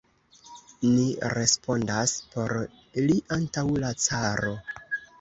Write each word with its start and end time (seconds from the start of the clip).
Ni 0.85 1.03
respondas 1.33 2.15
por 2.33 2.57
li 3.11 3.21
antaŭ 3.41 3.67
la 3.89 3.97
caro. 4.09 4.61